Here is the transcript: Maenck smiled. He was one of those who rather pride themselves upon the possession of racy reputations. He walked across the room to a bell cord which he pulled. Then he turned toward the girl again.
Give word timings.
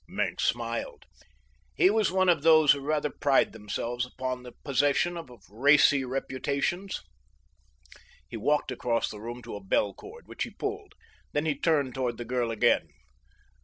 Maenck 0.07 0.39
smiled. 0.41 1.05
He 1.75 1.91
was 1.91 2.11
one 2.11 2.27
of 2.27 2.41
those 2.41 2.71
who 2.71 2.79
rather 2.81 3.11
pride 3.11 3.53
themselves 3.53 4.03
upon 4.03 4.41
the 4.41 4.51
possession 4.63 5.15
of 5.15 5.29
racy 5.47 6.03
reputations. 6.03 7.03
He 8.27 8.35
walked 8.35 8.71
across 8.71 9.11
the 9.11 9.19
room 9.21 9.43
to 9.43 9.55
a 9.55 9.63
bell 9.63 9.93
cord 9.93 10.27
which 10.27 10.41
he 10.41 10.49
pulled. 10.49 10.95
Then 11.33 11.45
he 11.45 11.53
turned 11.55 11.93
toward 11.93 12.17
the 12.17 12.25
girl 12.25 12.49
again. 12.49 12.87